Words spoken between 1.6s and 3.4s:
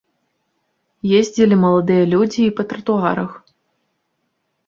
маладыя людзі і па тратуарах.